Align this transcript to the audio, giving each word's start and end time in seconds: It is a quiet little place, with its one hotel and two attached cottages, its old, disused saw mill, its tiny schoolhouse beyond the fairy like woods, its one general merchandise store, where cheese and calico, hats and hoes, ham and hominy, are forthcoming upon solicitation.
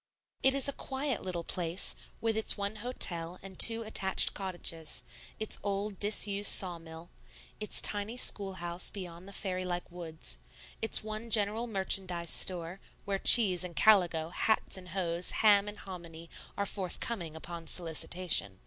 It 0.41 0.55
is 0.55 0.67
a 0.67 0.73
quiet 0.73 1.21
little 1.21 1.43
place, 1.43 1.95
with 2.21 2.35
its 2.35 2.57
one 2.57 2.77
hotel 2.77 3.37
and 3.43 3.59
two 3.59 3.83
attached 3.83 4.33
cottages, 4.33 5.03
its 5.39 5.59
old, 5.61 5.99
disused 5.99 6.49
saw 6.49 6.79
mill, 6.79 7.11
its 7.59 7.79
tiny 7.83 8.17
schoolhouse 8.17 8.89
beyond 8.89 9.27
the 9.27 9.31
fairy 9.31 9.63
like 9.63 9.91
woods, 9.91 10.39
its 10.81 11.03
one 11.03 11.29
general 11.29 11.67
merchandise 11.67 12.31
store, 12.31 12.79
where 13.05 13.19
cheese 13.19 13.63
and 13.63 13.75
calico, 13.75 14.29
hats 14.29 14.75
and 14.75 14.89
hoes, 14.89 15.29
ham 15.45 15.67
and 15.67 15.77
hominy, 15.77 16.31
are 16.57 16.65
forthcoming 16.65 17.35
upon 17.35 17.67
solicitation. 17.67 18.59